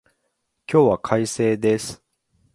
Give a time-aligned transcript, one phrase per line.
[0.67, 2.03] 今日は快晴です。